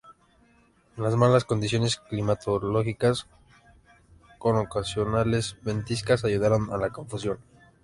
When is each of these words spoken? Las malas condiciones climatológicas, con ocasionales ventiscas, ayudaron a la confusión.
Las 0.97 1.15
malas 1.15 1.45
condiciones 1.45 1.97
climatológicas, 1.97 3.27
con 4.39 4.55
ocasionales 4.57 5.57
ventiscas, 5.61 6.25
ayudaron 6.25 6.73
a 6.73 6.77
la 6.77 6.89
confusión. 6.89 7.37